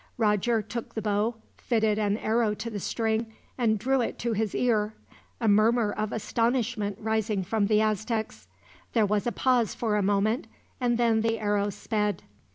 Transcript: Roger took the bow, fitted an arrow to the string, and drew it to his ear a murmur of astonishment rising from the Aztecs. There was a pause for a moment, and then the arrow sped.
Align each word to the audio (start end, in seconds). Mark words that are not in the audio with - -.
Roger 0.17 0.63
took 0.63 0.95
the 0.95 1.01
bow, 1.03 1.35
fitted 1.57 1.99
an 1.99 2.17
arrow 2.17 2.55
to 2.55 2.71
the 2.71 2.79
string, 2.79 3.31
and 3.55 3.77
drew 3.77 4.01
it 4.01 4.17
to 4.17 4.33
his 4.33 4.55
ear 4.55 4.95
a 5.39 5.47
murmur 5.47 5.91
of 5.91 6.11
astonishment 6.11 6.97
rising 6.99 7.43
from 7.43 7.67
the 7.67 7.81
Aztecs. 7.81 8.47
There 8.93 9.05
was 9.05 9.27
a 9.27 9.31
pause 9.31 9.75
for 9.75 9.95
a 9.97 10.01
moment, 10.01 10.47
and 10.79 10.97
then 10.97 11.21
the 11.21 11.37
arrow 11.37 11.69
sped. 11.69 12.23